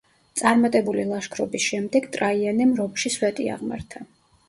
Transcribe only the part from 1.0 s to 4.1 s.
ლაშქრობის შემდეგ ტრაიანემ რომში სვეტი აღმართა.